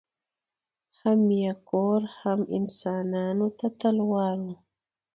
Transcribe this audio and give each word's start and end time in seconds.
هم 1.01 1.19
یې 1.41 1.51
کور 1.69 1.99
هم 2.19 2.39
انسانانو 2.57 3.47
ته 3.57 3.67
تلوار 3.79 4.37
وو 4.45 4.55